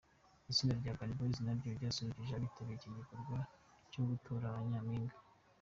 Itsinda 0.51 0.73
rya 0.79 0.91
Urban 0.93 1.11
Boys 1.17 1.37
naryo 1.45 1.69
ryasusurukije 1.77 2.33
abitabiriye 2.35 2.75
iki 2.81 2.91
gikorwa 2.99 3.37
cyo 3.91 4.01
gutora 4.09 4.45
ba 4.55 4.61
nyampinga. 4.71 5.15